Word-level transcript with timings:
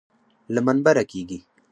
له 0.53 0.59
منبره 0.67 1.03
کېږي. 1.11 1.39